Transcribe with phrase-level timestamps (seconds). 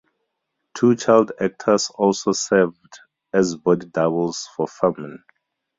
[0.73, 2.97] Two child actors also served
[3.33, 5.17] as body doubles for Fuhrman.